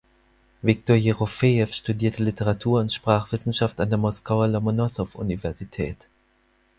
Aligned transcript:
Wiktor 0.63 0.95
Jerofejew 0.95 1.67
studierte 1.67 2.23
Literatur 2.23 2.79
und 2.81 2.91
Sprachwissenschaft 2.91 3.79
an 3.79 3.89
der 3.89 3.99
Moskauer 3.99 4.47
Lomonossow-Universität. 4.47 5.97